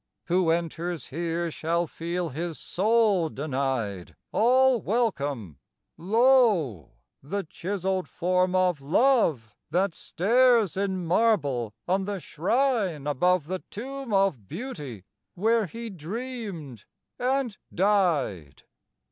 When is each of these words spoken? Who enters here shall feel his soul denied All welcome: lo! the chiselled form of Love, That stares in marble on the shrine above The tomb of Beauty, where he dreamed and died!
Who 0.25 0.49
enters 0.49 1.09
here 1.09 1.51
shall 1.51 1.85
feel 1.85 2.29
his 2.29 2.57
soul 2.57 3.29
denied 3.29 4.15
All 4.31 4.81
welcome: 4.81 5.59
lo! 5.95 6.93
the 7.21 7.43
chiselled 7.43 8.09
form 8.09 8.55
of 8.55 8.81
Love, 8.81 9.53
That 9.69 9.93
stares 9.93 10.75
in 10.75 11.05
marble 11.05 11.75
on 11.87 12.05
the 12.05 12.19
shrine 12.19 13.05
above 13.05 13.45
The 13.45 13.59
tomb 13.69 14.11
of 14.11 14.47
Beauty, 14.47 15.03
where 15.35 15.67
he 15.67 15.91
dreamed 15.91 16.85
and 17.19 17.55
died! 17.71 18.63